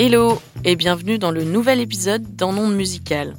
[0.00, 3.34] Hello et bienvenue dans le nouvel épisode d'En Onde Musicale.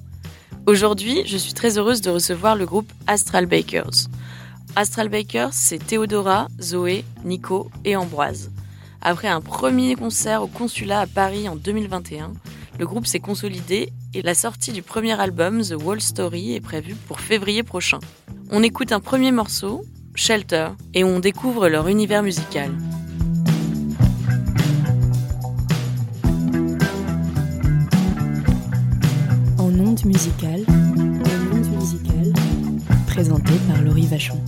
[0.65, 4.09] Aujourd'hui, je suis très heureuse de recevoir le groupe Astral Bakers.
[4.75, 8.51] Astral Bakers, c'est Théodora, Zoé, Nico et Ambroise.
[9.01, 12.33] Après un premier concert au consulat à Paris en 2021,
[12.77, 16.95] le groupe s'est consolidé et la sortie du premier album, The Wall Story, est prévue
[17.07, 17.99] pour février prochain.
[18.51, 22.73] On écoute un premier morceau, Shelter, et on découvre leur univers musical.
[29.99, 30.65] En ondes musicales,
[33.07, 34.39] présenté par Laurie Vachon.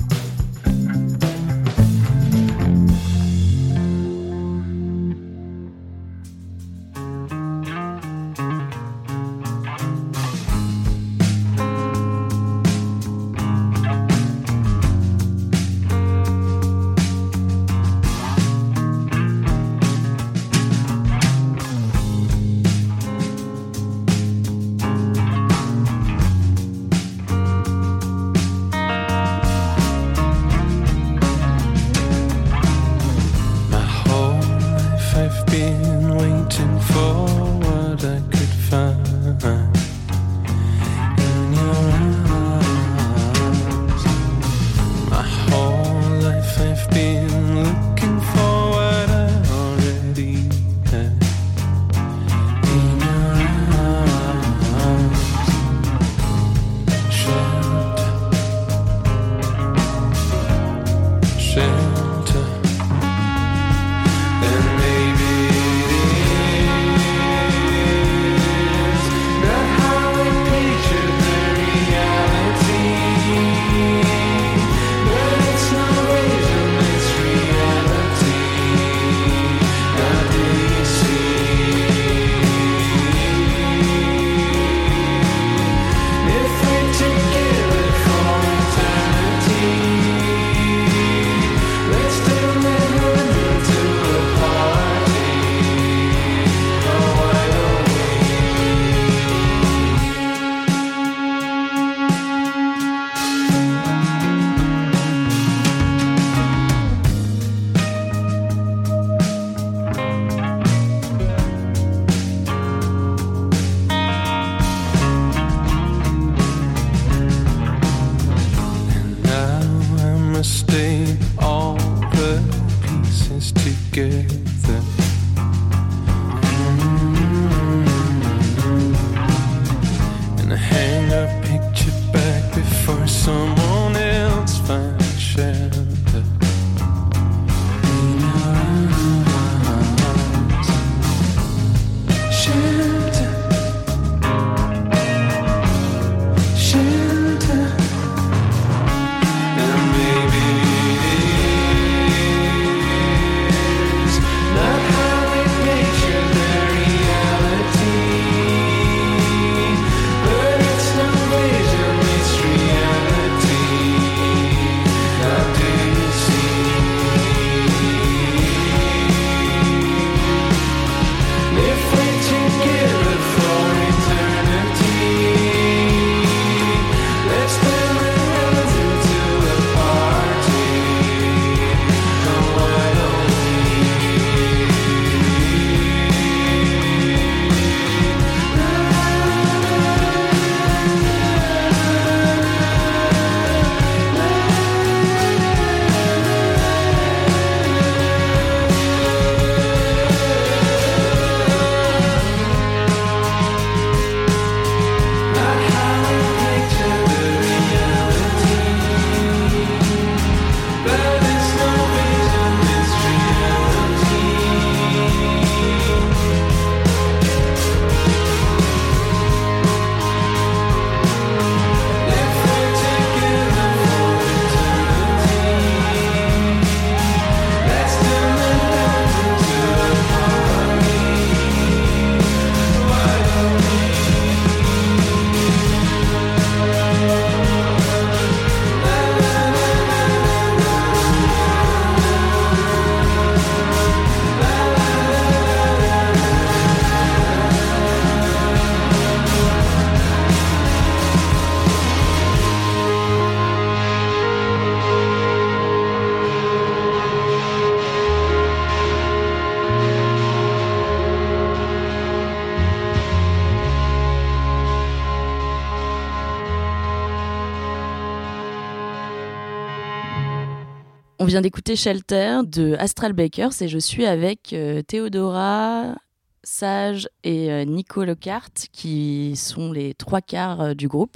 [271.32, 275.96] Vient d'écouter Shelter de Astral Bakers et je suis avec euh, Théodora,
[276.44, 281.16] Sage et euh, Nico Lockhart qui sont les trois quarts euh, du groupe.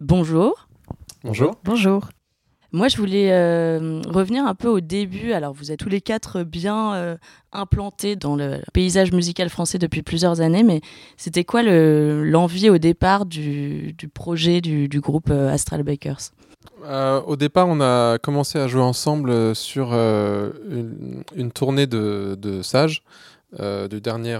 [0.00, 0.68] Bonjour.
[1.24, 1.56] Bonjour.
[1.64, 2.10] Bonjour.
[2.70, 5.32] Moi, je voulais euh, revenir un peu au début.
[5.32, 7.16] Alors, vous êtes tous les quatre bien euh,
[7.50, 10.80] implantés dans le paysage musical français depuis plusieurs années, mais
[11.16, 16.30] c'était quoi le- l'envie au départ du, du projet du, du groupe euh, Astral Bakers?
[16.84, 20.50] Euh, au départ, on a commencé à jouer ensemble euh, sur euh,
[21.34, 23.02] une, tournée de, Sage,
[23.58, 24.38] du, dernier,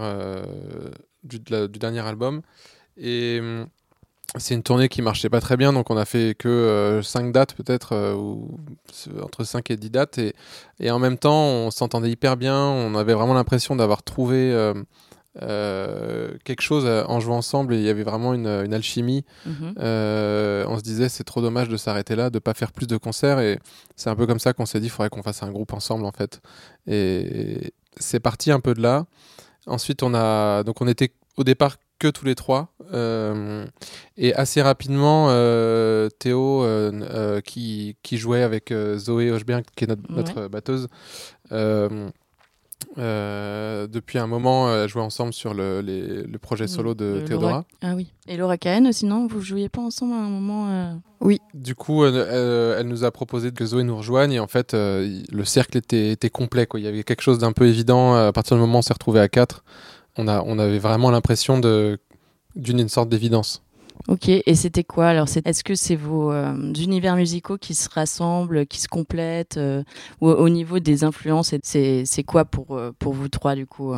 [1.23, 2.43] du, dernier album.
[2.97, 3.67] Et hum,
[4.37, 7.55] c'est une tournée qui marchait pas très bien, donc on a fait que 5 dates
[7.55, 8.59] peut-être, ou
[9.23, 10.19] entre 5 et 10 dates.
[10.19, 10.35] Et,
[10.81, 14.73] et en même temps, on s'entendait hyper bien, on avait vraiment l'impression d'avoir trouvé
[15.41, 19.25] quelque chose euh, en jouant ensemble, et il y avait vraiment une, une alchimie.
[19.47, 19.75] Mhm.
[19.79, 22.97] Euh, on se disait c'est trop dommage de s'arrêter là, de pas faire plus de
[22.97, 23.59] concerts et
[23.97, 26.05] c'est un peu comme ça qu'on s'est dit il faudrait qu'on fasse un groupe ensemble
[26.05, 26.41] en fait.
[26.87, 29.07] Et c'est parti un peu de là.
[29.67, 33.65] Ensuite on a donc on était au départ que tous les trois euh,
[34.17, 39.85] et assez rapidement euh, Théo euh, euh, qui, qui jouait avec euh, Zoé Hochberg qui
[39.85, 40.17] est notre, Ouais.
[40.17, 40.89] notre batteuse.
[42.99, 47.05] Euh, euh, depuis un moment, elle jouait ensemble sur le, les- le projet solo de
[47.21, 47.51] Le- Théodora.
[47.53, 48.11] Laura- Ah oui.
[48.29, 50.95] Et Laura Cahen, sinon, vous jouiez pas ensemble à un moment euh,
[51.55, 54.75] Du coup, euh, euh, elle nous a proposé que Zoé nous rejoigne et en fait,
[54.75, 56.67] euh, le cercle était, était complet.
[56.67, 56.81] Quoi.
[56.81, 58.15] Il y avait quelque chose d'un peu évident.
[58.15, 59.65] À partir du moment où on s'est retrouvé à quatre,
[60.17, 61.99] on, a, on avait vraiment l'impression d'une
[62.57, 63.63] une sorte d'évidence.
[64.09, 65.29] Ok, et c'était quoi alors?
[65.29, 69.83] C'est- Est-ce que c'est vos euh, univers musicaux qui se rassemblent, qui se complètent euh,
[70.21, 73.95] Ou au niveau des influences, c'est- c'est quoi pour, euh, pour vous trois du coup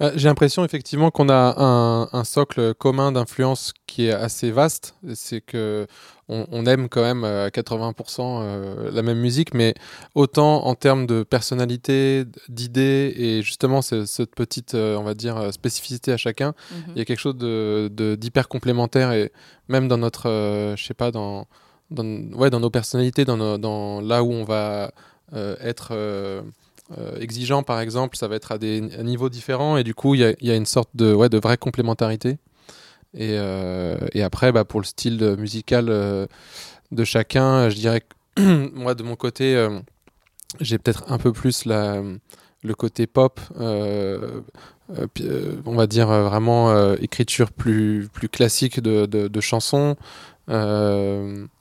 [0.00, 4.94] euh J'ai l'impression effectivement qu'on a un, un socle commun d'influence qui est assez vaste.
[5.14, 5.86] C'est que
[6.28, 7.92] on, on aime quand même euh, à 80%
[8.42, 9.74] euh, la même musique, mais
[10.14, 16.12] autant en termes de personnalité, d'idées et justement ce- cette petite, on va dire, spécificité
[16.12, 16.54] à chacun,
[16.94, 19.32] il y a quelque chose de de- d'hyper complémentaire et
[19.68, 21.46] même dans notre, euh, je sais pas, dans,
[21.90, 22.04] dans,
[22.38, 24.92] ouais, dans nos personnalités, dans, nos- dans là où on va
[25.34, 26.42] euh, être euh,
[26.98, 30.36] euh, exigeant, par exemple, ça va être à des niveaux différents et du coup, il
[30.40, 32.38] y a, une sorte de, ouais, de vraie complémentarité.
[33.14, 36.26] Et, euh, après, bah, pour le style musical euh,
[36.92, 38.02] de chacun, je dirais
[38.36, 39.80] que moi, de mon côté, euh,
[40.60, 44.40] j'ai peut-être un peu plus le côté pop, euh,
[44.98, 49.96] euh, euh, on va dire euh, vraiment euh, écriture plus, plus classique de chansons.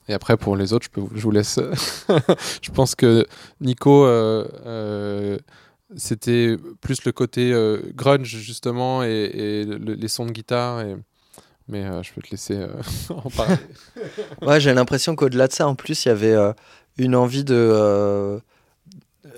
[0.10, 1.60] Et après, pour les autres, je, peux, je vous laisse.
[2.62, 3.26] je pense que
[3.62, 5.38] Nico, euh, euh,
[5.96, 10.84] c'était plus le côté euh, grunge, justement, et, et le- les sons de guitare.
[11.70, 12.60] Mais je peux te laisser
[13.10, 13.56] en parler.
[14.60, 16.36] J'ai l'impression qu'au-delà de ça, en plus, il y avait
[16.98, 18.42] une envie de,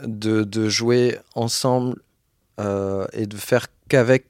[0.04, 2.02] de, jouer ensemble
[2.58, 4.26] et de faire qu'avec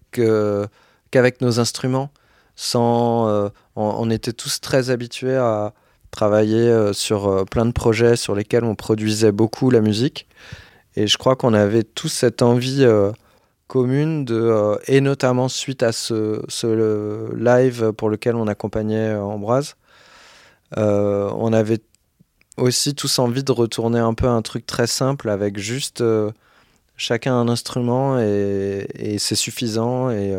[1.11, 2.11] qu'avec nos instruments.
[2.57, 5.73] Sans, on était tous très habitués à
[6.15, 10.27] travailler euh, sur euh, plein de projets sur lesquels on produisait beaucoup la musique.
[10.95, 13.11] Et je crois qu'on avait tous cette envie euh,
[13.67, 19.75] commune de, et notamment suite à ce, ce live pour lequel on accompagnait Ambroise,
[20.77, 21.81] on avait
[22.57, 26.03] aussi tous envie de retourner un peu un truc très simple avec juste
[26.95, 30.33] chacun un instrument et, c'est suffisant et,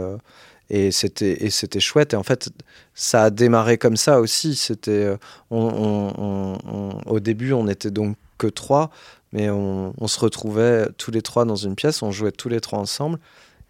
[0.71, 2.13] et c'était et c'était chouette.
[2.15, 2.49] Et en fait
[2.95, 4.55] ça a démarré comme ça aussi.
[4.57, 5.17] C'était euh,
[5.51, 8.91] on, on- on- on- au début on était donc que trois
[9.33, 12.03] mais on, se retrouvait tous les trois dans une pièce.
[12.03, 13.19] On jouait tous les trois ensemble.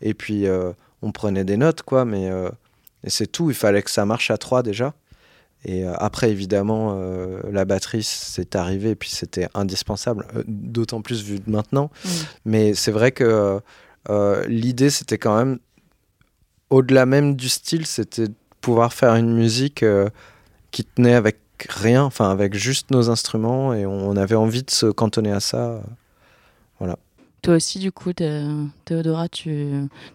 [0.01, 0.73] Et puis euh,
[1.03, 2.05] on prenait des notes quoi.
[2.05, 2.49] Mais euh,
[3.07, 3.51] c'est tout.
[3.51, 4.95] Il fallait que ça marche à trois déjà.
[5.65, 6.97] Et euh, après, évidemment,
[7.51, 11.91] la batterie, c'est arrivé, et puis c'était indispensable, d'autant plus vu de maintenant.
[12.05, 12.09] Mm.
[12.45, 13.61] Mais c'est vrai que
[14.47, 15.59] l'idée, c'était quand même,
[16.71, 20.09] au-delà même du style, c'était de pouvoir faire une musique euh,
[20.73, 21.39] qui tenait avec
[21.71, 25.41] rien, enfin avec juste nos instruments, et on, on avait envie de se cantonner à
[25.41, 25.83] ça.
[27.43, 28.45] Toi aussi, du coup, Thé-
[28.85, 29.69] Théodora, tu,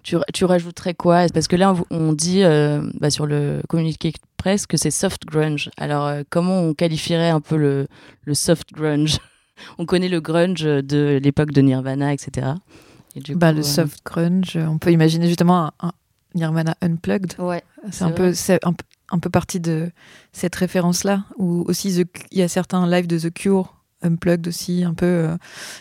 [0.04, 1.28] tu, tu rajouterais quoi?
[1.34, 5.26] Parce que là, on, dit euh, bah, sur le communiqué de presse que c'est soft
[5.26, 5.70] grunge.
[5.78, 7.88] Alors, euh, comment on qualifierait un peu le,
[8.26, 9.18] le soft grunge?
[9.78, 12.60] On connaît le grunge de l'époque de Nirvana, etc.
[13.16, 15.92] Et du Bah, coup, le euh, soft grunge, on peut imaginer justement un, un
[16.36, 17.34] Nirvana unplugged.
[17.40, 19.92] Ouais, C'est un peu, c'est un, peu- un peu partie de
[20.32, 21.26] cette référence-là.
[21.38, 25.06] Ou aussi, The- il y a certains lives de The Cure unplugged aussi, un peu
[25.06, 25.38] euh,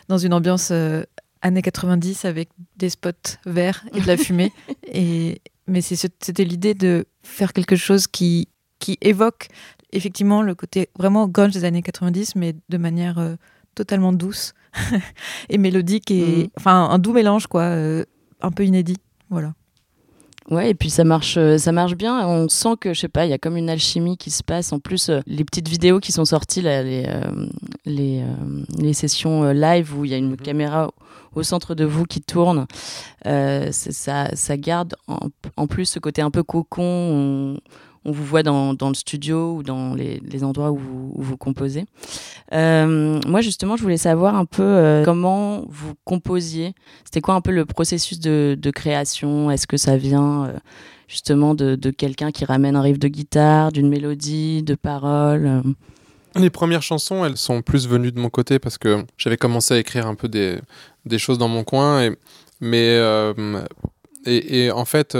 [0.08, 1.04] dans une ambiance euh,
[1.42, 4.52] années 90 avec des spots verts et de la fumée.
[4.92, 9.48] et, mais c'était l'idée de faire quelque chose qui, qui évoque
[9.92, 13.36] effectivement le côté vraiment grunge des années 90, mais de manière euh,
[13.74, 14.52] totalement douce
[15.48, 16.48] et mélodique et Mhm.
[16.58, 18.04] enfin un doux mélange quoi, euh,
[18.40, 18.96] un peu inédit.
[19.30, 19.54] Voilà.
[20.50, 22.26] Ouais, et puis ça marche, euh, ça marche bien.
[22.26, 24.72] On sent que, je sais pas, il y a comme une alchimie qui se passe.
[24.72, 27.46] En plus, euh, les petites vidéos qui sont sorties, là, les, euh,
[27.86, 30.36] les, euh, les sessions live où il y a une Mhm.
[30.38, 30.90] caméra
[31.34, 32.66] au- centre de vous qui tourne,
[33.26, 36.82] euh, ça, ça garde en, en plus ce côté un peu cocon.
[36.82, 37.56] On,
[38.04, 40.78] on vous voit dans, dans le studio ou dans les, les endroits où
[41.14, 41.84] vous, composez.
[42.52, 46.74] Euh, moi, justement, je voulais savoir un peu euh, comment vous composiez.
[47.04, 49.50] C'était quoi un peu le processus de, de création?
[49.50, 50.52] Est-ce que ça vient euh,
[51.08, 55.62] justement de, de quelqu'un qui ramène un riff de guitare, d'une mélodie, de paroles
[56.36, 59.78] Les premières chansons, elles sont plus venues de mon côté parce que j'avais commencé à
[59.78, 60.58] écrire un peu des,
[61.04, 62.10] des choses dans mon coin.
[62.60, 62.98] Mais,
[64.24, 65.16] et, en fait,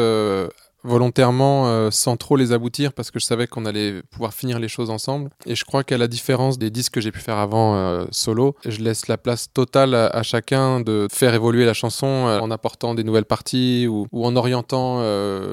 [0.85, 4.69] volontairement, euh, sans trop les aboutir parce que je savais qu'on allait pouvoir finir les
[4.69, 5.31] choses ensemble.
[5.47, 8.57] Et je crois qu'à la différence des disques que j'ai pu faire avant euh, solo,
[8.67, 12.95] je laisse la place totale à, chacun de faire évoluer la chanson euh, en apportant
[12.95, 15.01] des nouvelles parties ou, en orientant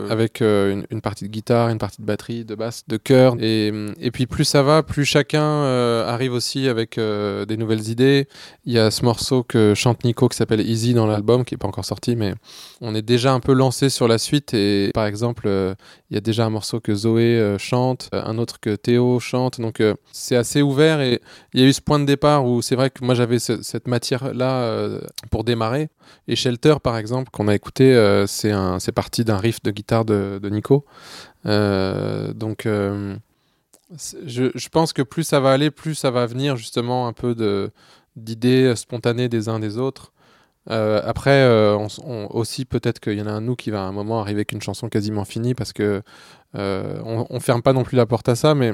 [0.10, 3.36] avec une, partie de guitare, une partie de batterie, de basse, de chœur.
[3.40, 5.64] Et, et puis plus ça va, plus chacun
[6.04, 8.28] arrive aussi avec des nouvelles idées.
[8.66, 11.60] Il y a ce morceau que chante Nico qui s'appelle Easy dans l'album, qui n'est
[11.60, 12.34] pas encore sorti, mais
[12.82, 14.54] on est déjà un peu lancé sur la suite.
[14.54, 15.06] Et par
[15.46, 15.76] euh,
[16.10, 19.20] il y a déjà un morceau que Zoé euh, chante, euh, un autre que Théo
[19.20, 19.60] chante.
[19.62, 19.82] Donc
[20.12, 21.22] c'est assez ouvert et
[21.54, 23.62] il y a eu ce point de départ où c'est vrai que moi j'avais ce-
[23.62, 25.00] cette matière-là
[25.32, 25.90] pour démarrer.
[26.28, 27.94] Et Shelter, par exemple, qu'on a écouté,
[28.28, 30.86] c'est c'est parti d'un riff de guitare de, Nico.
[31.46, 37.14] Donc je, je pense que plus ça va aller, plus ça va venir justement un
[37.14, 37.36] peu
[38.16, 40.12] d'idées spontanées des uns des autres.
[40.70, 43.56] Euh, après, euh, on s- on- aussi peut-être qu'il y en a un de nous
[43.56, 46.02] qui va à un moment arriver avec une chanson quasiment finie parce que
[46.56, 48.74] euh, on, on ferme pas non plus la porte à ça, mais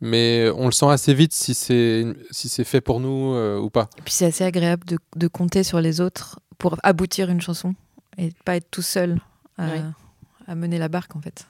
[0.00, 3.68] mais on le sent assez vite si c'est si c'est fait pour nous euh, ou
[3.68, 3.88] pas.
[3.98, 7.74] Et puis c'est assez agréable de, de compter sur les autres pour aboutir une chanson
[8.16, 9.20] et pas être tout seul
[10.46, 11.46] à mener la barque en fait.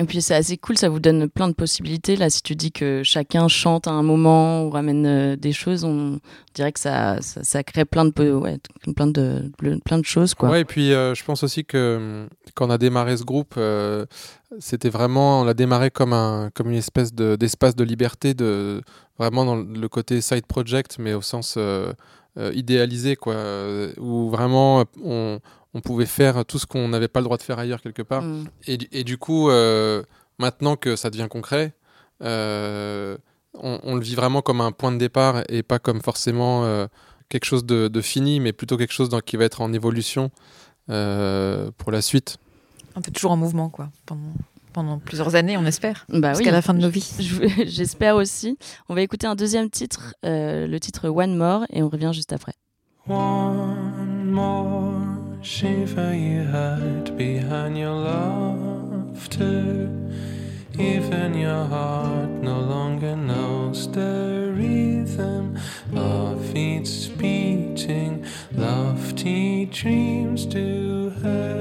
[0.00, 2.14] Et puis c'est assez cool, ça vous donne plein de possibilités.
[2.14, 5.82] Là, si tu dis que chacun chante à un moment ou ramène euh, des choses,
[5.82, 6.20] on
[6.54, 9.50] dirait que ça, ça, crée plein de, plein de,
[9.84, 10.34] plein de choses.
[10.34, 10.50] Quoi.
[10.50, 13.54] Ouais, et puis euh, je pense aussi que hum, quand on a démarré ce groupe,
[13.56, 14.06] euh,
[14.60, 18.82] c'était vraiment, on l'a démarré comme, un, comme une espèce de- d'espace de, liberté, de,
[19.18, 21.58] vraiment dans le côté side project, mais au sens
[22.38, 25.40] euh, idéalisé, quoi, euh, où vraiment on,
[25.74, 28.22] on pouvait faire tout ce qu'on n'avait pas le droit de faire ailleurs quelque part.
[28.22, 28.44] Mm.
[28.66, 30.02] Et, du- et du coup, euh,
[30.38, 31.74] maintenant que ça devient concret,
[32.22, 33.16] euh,
[33.54, 36.86] on, on le vit vraiment comme un point de départ et pas comme forcément euh,
[37.28, 40.30] quelque chose de, de fini, mais plutôt quelque chose dans- qui va être en évolution
[40.90, 42.38] euh, pour la suite.
[42.96, 44.32] Un peu toujours en mouvement quoi pendant,
[44.72, 46.52] pendant plusieurs années on espère Bah jusqu'à oui.
[46.52, 47.12] la fin de nos vies.
[47.18, 48.56] Je- J'espère aussi.
[48.88, 52.32] On va écouter un deuxième titre, euh, le titre One More, et on revient juste
[52.32, 52.52] après.
[53.08, 54.92] One more
[55.42, 59.88] shiver you had behind your laughter.
[60.78, 65.56] Even your heart no longer knows the rhythm
[65.96, 68.22] of its beating.
[68.56, 71.57] Lofty dreams do have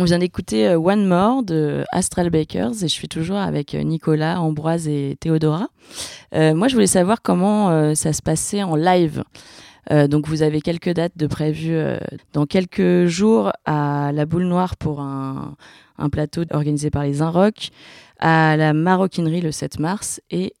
[0.00, 3.82] On vient d'écouter euh, One More de Astral Bakers et je suis toujours avec euh,
[3.82, 5.68] Nicolas, Ambroise et Théodora.
[6.34, 9.22] Euh, moi, je voulais savoir comment ça se passait en live.
[9.90, 11.76] Donc, vous avez quelques dates de prévues
[12.32, 15.56] dans quelques jours à la Boule Noire pour un,
[16.10, 17.70] plateau organisé par les Inrock,
[18.20, 20.54] à la Maroquinerie le 7 mars et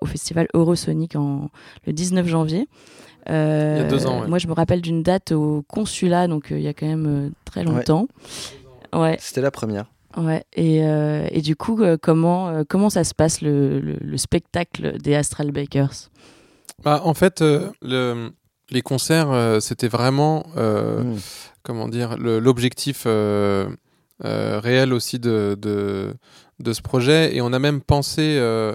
[0.00, 2.66] au festival Eurosonic le 19 janvier.
[3.30, 4.26] Euh, Il y a deux ans, ouais.
[4.28, 7.06] Moi, je me rappelle d'une date au consulat, donc euh, il y a quand même
[7.26, 8.06] euh, très longtemps.
[8.94, 9.86] Ouais, C'était la première.
[10.16, 10.44] ouais.
[10.54, 14.16] Et, euh, et du coup, euh, comment, euh, comment ça se passe le, le- le
[14.16, 16.08] spectacle des Astral Bakers?
[16.84, 18.30] Bah, en fait, euh, le-
[18.70, 21.16] les concerts, euh, c'était vraiment, euh, Mm.
[21.62, 23.68] comment dire, l'objectif euh,
[24.24, 26.14] euh, réel aussi de, de,
[26.60, 27.34] de ce projet.
[27.36, 28.72] Et on a même pensé euh,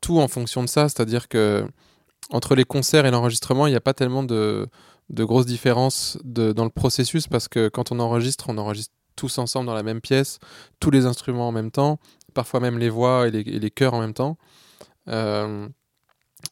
[0.00, 1.64] tout en fonction de ça, c'est-à-dire que
[2.30, 4.68] entre les concerts et l'enregistrement, il n'y a pas tellement de,
[5.10, 9.74] grosses différences dans le processus parce que quand on enregistre, on enregistre tous ensemble dans
[9.74, 10.38] la même pièce,
[10.78, 11.98] tous les instruments en même temps,
[12.34, 14.36] parfois même les voix et les, et les chœurs en même temps.
[15.08, 15.68] Euh,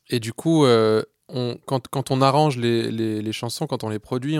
[0.08, 1.02] et du coup, euh,
[1.66, 4.38] quand, on arrange les, chansons, quand on les produit,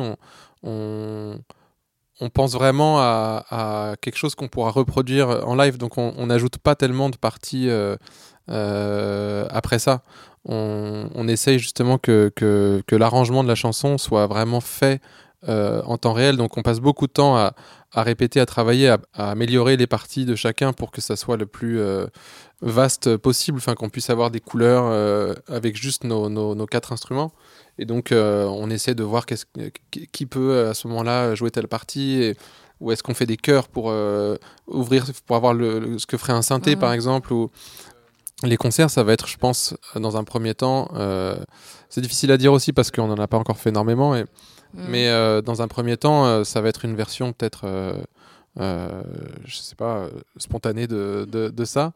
[0.63, 1.39] on,
[2.33, 5.79] pense vraiment à, quelque chose qu'on pourra reproduire en live.
[5.79, 10.03] Donc on n'ajoute pas tellement de parties euh, après ça.
[10.49, 15.01] On, on essaye justement que, que, que l'arrangement de la chanson soit vraiment fait
[15.49, 16.37] euh, en temps réel.
[16.37, 17.53] Donc on passe beaucoup de temps à,
[17.93, 21.37] à répéter, à travailler, à, à améliorer les parties de chacun pour que ça soit
[21.37, 22.07] le plus euh,
[22.63, 26.93] vaste possible, enfin qu'on puisse avoir des couleurs euh, avec juste nos, nos, nos quatre
[26.93, 27.33] instruments.
[27.79, 32.23] Et donc on essaie de voir qui, peut à ce moment-là jouer telle partie.
[32.23, 32.37] Et,
[32.81, 33.93] ou est-ce qu'on fait des chœurs pour
[34.67, 36.81] ouvrir, pour avoir le, le- ce que ferait un synthé Mhm.
[36.81, 37.51] par exemple ou
[38.43, 40.89] les concerts, ça va être, je pense, dans un premier temps.
[40.95, 41.37] euh,
[41.89, 44.15] c'est difficile à dire aussi parce qu'on n'en a pas encore fait énormément.
[44.15, 44.25] Et,
[44.75, 48.03] mais euh, dans un premier temps, euh, ça va être une version peut-être, euh,
[48.61, 49.03] euh,
[49.45, 51.93] je sais pas, euh, spontanée de, de, de ça.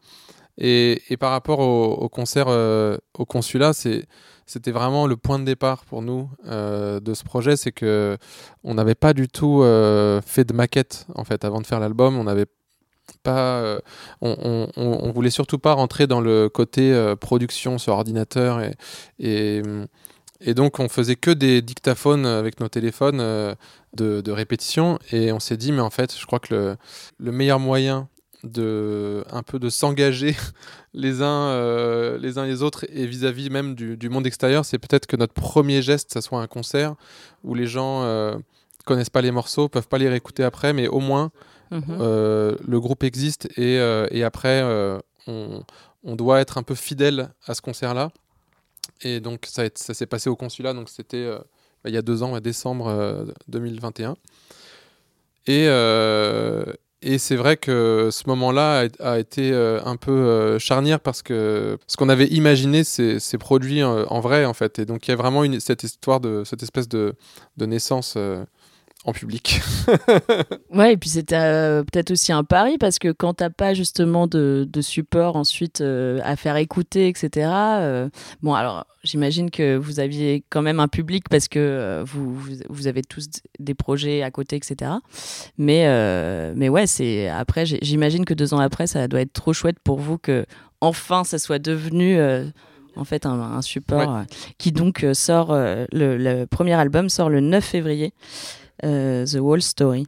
[0.57, 5.45] Et, et par rapport au, au concert euh, au consulat, c'était vraiment le point de
[5.45, 8.17] départ pour nous euh, de ce projet, c'est que
[8.63, 12.17] on n'avait pas du tout euh, fait de maquette en fait avant de faire l'album.
[12.17, 12.47] On n'avait
[13.17, 13.79] pas, euh,
[14.21, 18.75] on, on, voulait surtout pas rentrer dans le côté euh, production sur ordinateur et,
[19.19, 19.61] et
[20.41, 23.53] et donc, on faisait que des dictaphones avec nos téléphones euh,
[23.93, 24.97] de, répétition.
[25.11, 26.77] Et on s'est dit, mais en fait, je crois que le,
[27.19, 28.09] le meilleur moyen
[28.43, 30.35] de un peu de s'engager
[30.95, 34.79] les uns euh, les uns les autres et vis-à-vis même du, du monde extérieur, c'est
[34.79, 36.95] peut-être que notre premier geste, ça soit un concert
[37.43, 38.35] où les gens euh,
[38.83, 41.29] connaissent pas les morceaux, peuvent pas les réécouter après, mais au moins
[41.71, 41.83] Mhm.
[42.01, 45.63] euh, le groupe existe et, euh, après euh, on,
[46.15, 48.11] doit être un peu fidèle à ce concert là
[49.03, 51.25] et donc ça, s'est passé au consulat donc c'était
[51.83, 54.17] bah, il y a deux ans à décembre euh, 2021
[55.47, 56.65] Et, euh,
[57.01, 62.09] et c'est vrai que ce moment-là a, été un peu charnière parce que ce qu'on
[62.09, 64.77] avait imaginé s'est produit en vrai en fait.
[64.77, 67.15] Et donc il y a vraiment cette histoire de cette espèce de,
[67.57, 68.17] naissance
[69.05, 69.61] en public.
[70.73, 74.25] Ouais, et puis c'était euh, peut-être aussi un pari parce que quand t'as pas justement
[74.27, 77.49] de, de support ensuite euh, à faire écouter, etc.
[77.51, 78.09] euh,
[78.41, 82.87] bon, alors j'imagine que vous aviez quand même un public parce que vous, vous, vous
[82.87, 83.27] avez tous
[83.59, 84.91] des projets à côté, etc.
[85.57, 85.85] Mais,
[86.55, 89.99] mais ouais, c'est après, j'imagine que deux ans après, ça doit être trop chouette pour
[89.99, 90.45] vous que
[90.79, 92.17] enfin ça soit devenu.
[92.95, 94.21] en fait, un, un support Ouais.
[94.21, 94.23] euh,
[94.57, 98.13] qui donc euh, sort, euh, le, le premier album sort le 9 février,
[98.81, 100.07] The Wall Story.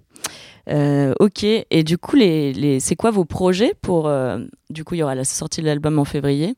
[0.70, 4.08] Euh, ok, et du coup, les, les, c'est quoi vos projets pour...
[4.08, 6.56] euh, du coup, il y aura la sortie de l'album en février.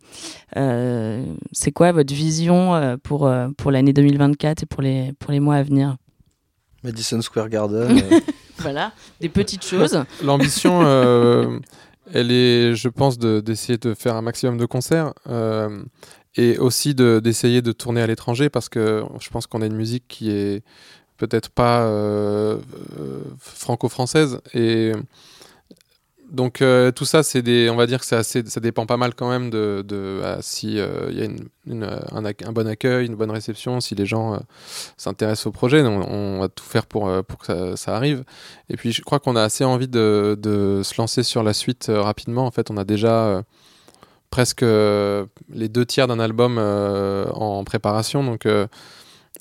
[0.57, 5.31] Euh, c'est quoi votre vision euh, pour, euh, pour l'année 2024 et pour les, pour
[5.31, 5.95] les mois à venir?
[6.83, 7.99] Madison Square Garden.
[8.11, 8.19] euh,
[8.59, 9.99] Voilà, des petites choses.
[10.23, 11.59] L'ambition, euh,
[12.13, 15.83] elle est, je pense, de- d'essayer de, faire un maximum de concerts euh,
[16.35, 19.75] et aussi de- d'essayer de, tourner à l'étranger parce que je pense qu'on a une
[19.75, 20.63] musique qui est
[21.17, 22.57] peut-être pas euh,
[22.99, 24.91] euh, franco-française et
[26.31, 29.29] donc euh, tout ça, c'est des, on va dire que ça dépend pas mal quand
[29.29, 31.27] même de, de ah, si il y a
[31.67, 34.39] un, bon accueil, une bonne réception, si les gens
[34.97, 35.81] s'intéressent au projet.
[35.83, 38.23] On va tout faire pour, pour que ça, arrive.
[38.69, 41.91] Et puis je crois qu'on a assez envie de, de se lancer sur la suite
[41.93, 42.47] rapidement.
[42.47, 43.43] En fait, on a déjà
[44.31, 48.23] presque les deux tiers d'un album en préparation.
[48.23, 48.47] Donc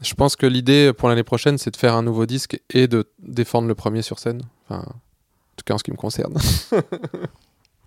[0.02, 3.08] je pense que l'idée pour l'année prochaine, c'est de faire un nouveau disque et de
[3.20, 4.42] défendre le premier sur scène.
[4.64, 6.34] Enfin, en tout cas en ce qui me concerne.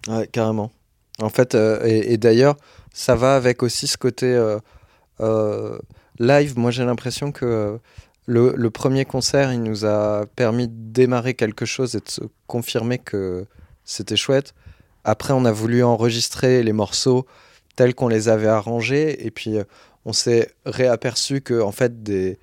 [0.07, 0.71] Ouais, carrément.
[1.19, 2.55] En fait, euh, et, d'ailleurs,
[2.93, 4.59] ça va avec aussi ce côté euh,
[5.19, 5.77] euh,
[6.19, 6.57] live.
[6.57, 7.79] Moi, j'ai l'impression que
[8.25, 12.21] le, le premier concert, il nous a permis de démarrer quelque chose et de se
[12.45, 13.45] confirmer que
[13.83, 14.53] c'était chouette.
[15.03, 17.25] Après, on a voulu enregistrer les morceaux
[17.75, 19.25] tels qu'on les avait arrangés.
[19.25, 19.57] Et puis,
[20.07, 22.39] on s'est réaperçu que, en fait, des,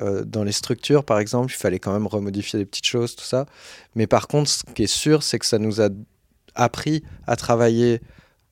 [0.00, 3.24] euh, dans les structures, par exemple, il fallait quand même remodifier des petites choses, tout
[3.24, 3.46] ça.
[3.96, 5.88] Mais par contre, ce qui est sûr, c'est que ça nous a
[6.54, 8.00] appris à travailler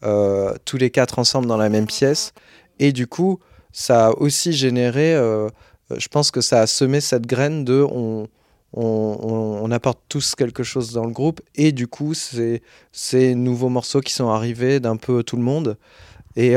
[0.02, 2.32] euh, tous les quatre ensemble dans la même pièce.
[2.80, 3.38] Et du coup,
[3.70, 5.48] ça a aussi généré, euh,
[5.96, 8.26] je pense que ça a semé cette graine de on,
[8.72, 11.40] on, on- apporte tous quelque chose dans le groupe.
[11.54, 15.76] Et du coup, c'est ces nouveaux morceaux qui sont arrivés d'un peu tout le monde.
[16.34, 16.56] Et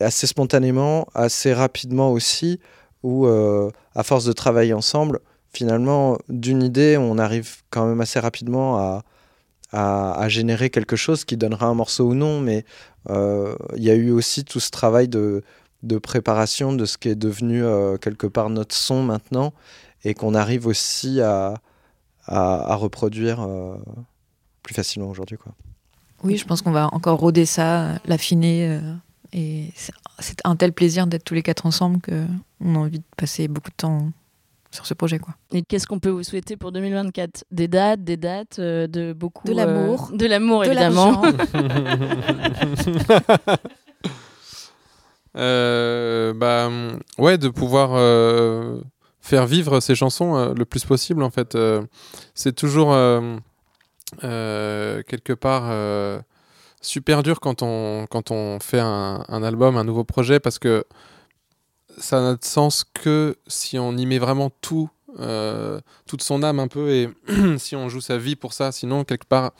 [0.00, 2.60] assez spontanément, assez rapidement aussi,
[3.02, 5.20] où euh, à force de travailler ensemble,
[5.52, 9.04] finalement, d'une idée, on arrive quand même assez rapidement à,
[9.72, 12.64] à, générer quelque chose qui donnera un morceau ou non, mais
[13.08, 15.42] euh, il y a eu aussi tout ce travail de,
[15.82, 19.52] de préparation de ce qui est devenu euh, quelque part notre son maintenant,
[20.04, 21.54] et qu'on arrive aussi à,
[22.26, 23.46] à, reproduire
[24.62, 25.36] plus facilement aujourd'hui.
[26.22, 28.80] Oui, je pense qu'on va encore rôder ça, l'affiner.
[29.32, 29.72] Et
[30.18, 33.70] c'est un tel plaisir d'être tous les quatre ensemble qu'on a envie de passer beaucoup
[33.70, 34.10] de temps
[34.72, 35.18] sur ce projet.
[35.18, 35.34] Quoi.
[35.52, 39.46] Et qu'est-ce qu'on peut vous souhaiter pour 2024 Des dates, des dates, euh, de beaucoup...
[39.48, 40.10] De l'amour.
[40.12, 41.22] euh, de l'amour, De évidemment.
[45.36, 46.68] Euh, bah,
[47.18, 48.80] ouais, de pouvoir euh,
[49.20, 51.54] faire vivre ces chansons euh, le plus possible, en fait.
[51.54, 51.82] Euh,
[52.34, 53.36] c'est toujours euh,
[54.24, 56.20] euh, quelque part euh,
[56.80, 60.84] super dur quand on, quand on fait un, album, un nouveau projet, parce que
[61.98, 64.88] ça n'a de sens que si on y met vraiment tout,
[65.18, 67.08] euh, toute son âme un peu, et
[67.58, 69.52] si on joue sa vie pour ça, sinon, quelque part,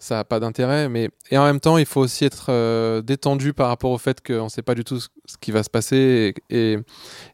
[0.00, 0.88] ça n'a pas d'intérêt.
[0.88, 4.26] Mais et en même temps, il faut aussi être euh, détendu par rapport au fait
[4.26, 5.08] qu'on ne sait pas du tout ce,
[5.40, 6.78] qui va se passer et,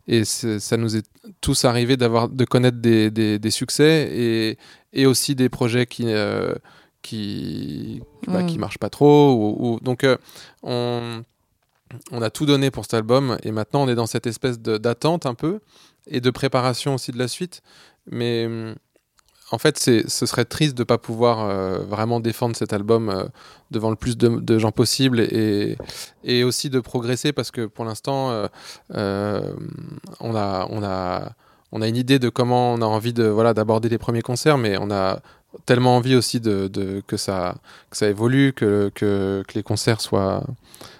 [0.09, 1.07] et, ça nous est
[1.41, 4.59] tous arrivé d'avoir de connaître des, des, des succès et,
[4.93, 6.55] et aussi des projets qui euh,
[7.07, 8.47] qui bah, Mm.
[8.47, 10.17] qui marchent pas trop ou, ou- donc euh,
[10.63, 11.23] on
[12.11, 15.25] on a tout donné pour cet album et maintenant on est dans cette espèce d'attente
[15.25, 15.61] un peu
[16.09, 17.63] et de préparation aussi de la suite
[18.11, 18.75] mais hum,
[19.53, 23.27] en fait, ce serait triste de ne pas pouvoir euh, vraiment défendre cet album euh,
[23.71, 25.77] devant le plus de, de gens possible et,
[26.25, 28.33] et aussi de progresser parce que pour l'instant,
[28.97, 29.53] euh,
[30.19, 31.31] on, a, on, a,
[31.71, 34.59] on a une idée de comment on a envie de, voilà, d'aborder les premiers concerts,
[34.59, 35.21] mais on a
[35.65, 37.55] tellement envie aussi de, de- que, ça,
[37.91, 40.45] que ça évolue, que, que, que les concerts soient,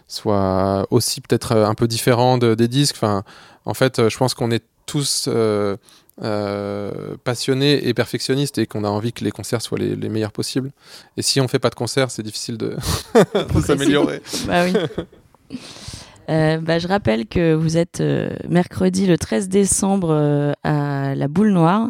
[0.09, 2.97] soient aussi peut-être un peu différents de- des disques.
[2.97, 3.23] Enfin,
[3.65, 5.27] en fait, je pense qu'on est tous...
[5.29, 5.77] euh,
[6.23, 10.33] euh, passionné et perfectionniste et qu'on a envie que les concerts soient les, les meilleurs
[10.33, 10.71] possibles.
[11.19, 12.75] Et si on fait pas de concert, c'est difficile de,
[13.55, 14.23] de s'améliorer.
[14.47, 14.73] Bah oui.
[16.29, 21.29] Euh, bah, je rappelle que vous êtes euh, mercredi le 13 décembre euh, à la
[21.29, 21.89] Boule Noire.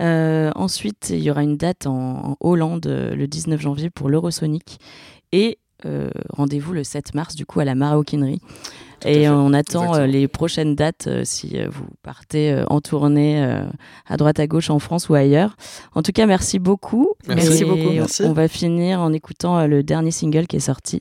[0.00, 4.08] Euh, ensuite, il y aura une date en, en Hollande euh, le 19 janvier pour
[4.08, 4.78] l'Eurosonic.
[5.32, 8.40] Et euh, rendez-vous le 7 mars, du coup, à la Maroquinerie.
[9.06, 10.06] Et on attend exactement.
[10.06, 13.64] les prochaines dates euh, si vous partez euh, en tournée euh,
[14.06, 15.56] à droite à gauche en France ou ailleurs.
[15.94, 17.08] En tout cas, merci beaucoup.
[17.26, 17.64] Merci.
[17.64, 17.80] Beaucoup.
[17.88, 18.22] on- Merci.
[18.24, 21.00] On va finir en écoutant le dernier single qui est sorti,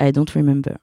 [0.00, 0.74] I Don't Remember.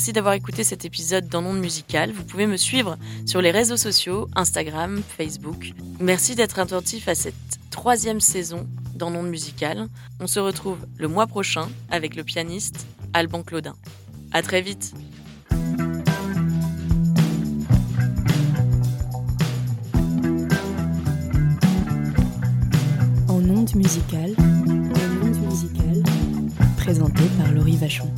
[0.00, 2.10] Merci d'avoir écouté cet épisode dans Monde Musical.
[2.10, 5.74] Vous pouvez me suivre sur les réseaux sociaux, Instagram, Facebook.
[6.00, 7.34] Merci d'être attentif à cette
[7.68, 9.88] troisième saison dans Monde Musical.
[10.18, 13.74] On se retrouve le mois prochain avec le pianiste Alban Claudin.
[14.32, 14.94] À très vite.
[23.28, 24.88] En ondes musicales, en
[26.78, 28.08] présenté par Laurie Vachon.